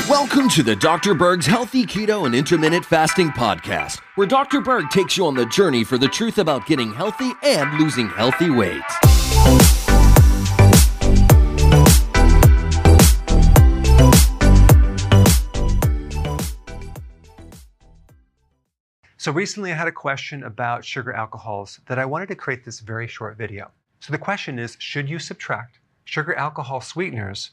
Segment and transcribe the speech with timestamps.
[0.00, 1.14] Welcome to the Dr.
[1.14, 4.62] Berg's Healthy Keto and Intermittent Fasting Podcast, where Dr.
[4.62, 8.48] Berg takes you on the journey for the truth about getting healthy and losing healthy
[8.48, 8.82] weight.
[19.18, 22.80] So recently I had a question about sugar alcohols that I wanted to create this
[22.80, 23.70] very short video.
[24.00, 27.50] So the question is, should you subtract sugar alcohol sweeteners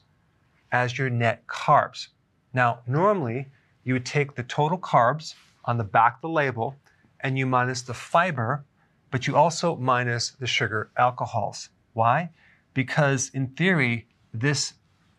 [0.71, 2.08] as your net carbs.
[2.53, 3.48] Now, normally
[3.84, 5.35] you would take the total carbs
[5.66, 6.75] on the back of the label
[7.22, 8.66] and you minus the fiber,
[9.12, 11.69] but you also minus the sugar alcohols.
[11.94, 12.30] Why?
[12.73, 14.73] Because in theory, this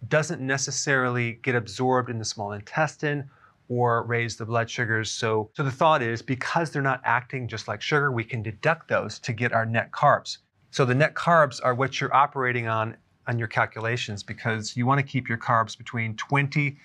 [0.08, 3.28] doesn't necessarily get absorbed in the small intestine
[3.68, 5.10] or raise the blood sugars.
[5.10, 8.88] So, so the thought is because they're not acting just like sugar, we can deduct
[8.88, 10.38] those to get our net carbs.
[10.70, 14.98] So the net carbs are what you're operating on on your calculations because you want
[14.98, 16.76] to keep your carbs between 20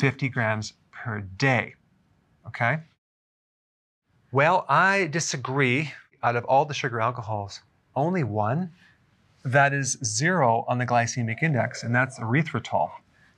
[0.00, 1.74] 50 grams per day.
[2.46, 2.78] Okay?
[4.32, 5.92] Well, I disagree.
[6.22, 7.60] Out of all the sugar alcohols,
[7.96, 8.72] only one
[9.42, 12.90] that is zero on the glycemic index, and that's erythritol.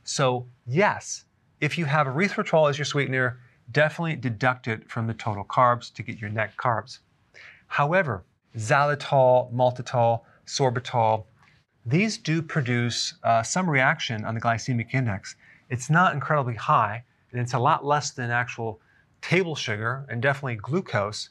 [0.03, 1.25] So, yes,
[1.61, 3.39] if you have erythritol as your sweetener,
[3.71, 6.99] definitely deduct it from the total carbs to get your net carbs.
[7.69, 8.25] However,
[8.57, 11.25] xylitol, maltitol, sorbitol,
[11.87, 15.37] these do produce uh, some reaction on the glycemic index.
[15.73, 18.79] It's not incredibly high, and it's a lot less than actual
[19.23, 21.31] table sugar and definitely glucose,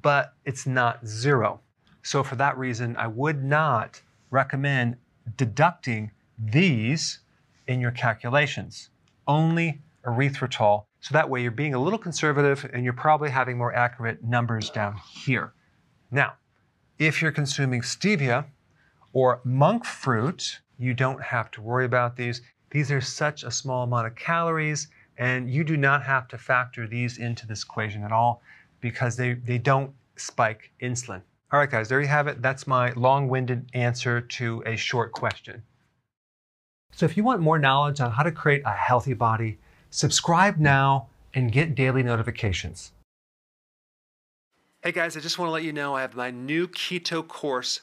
[0.00, 1.60] but it's not zero.
[2.02, 4.96] So for that reason, I would not recommend
[5.36, 7.20] deducting these
[7.66, 8.88] in your calculations.
[9.28, 10.86] Only erythritol.
[11.00, 14.70] So that way you're being a little conservative and you're probably having more accurate numbers
[14.70, 15.52] down here.
[16.10, 16.32] Now,
[16.98, 18.46] if you're consuming stevia,
[19.12, 22.40] or monk fruit, you don't have to worry about these.
[22.72, 24.88] These are such a small amount of calories,
[25.18, 28.42] and you do not have to factor these into this equation at all
[28.80, 31.20] because they, they don't spike insulin.
[31.52, 32.40] All right, guys, there you have it.
[32.40, 35.62] That's my long winded answer to a short question.
[36.92, 39.58] So, if you want more knowledge on how to create a healthy body,
[39.90, 42.92] subscribe now and get daily notifications.
[44.82, 47.82] Hey guys, I just want to let you know I have my new keto course